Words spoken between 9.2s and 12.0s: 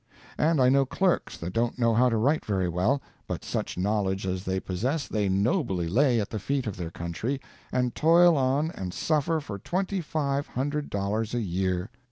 for twenty five hundred dollars a year.